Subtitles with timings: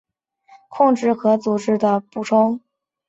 [0.03, 0.09] 它是制度
[0.69, 2.61] 控制和组织控制的重要补充。